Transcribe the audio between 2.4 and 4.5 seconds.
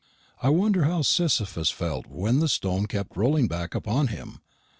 stone kept rolling back upon him.